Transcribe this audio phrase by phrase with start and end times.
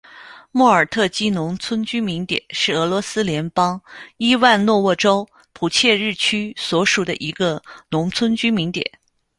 [0.51, 3.79] 莫尔特基农村居民点是俄罗斯联邦
[4.17, 8.83] 伊万诺沃州普切日区所属的一个农村居民点。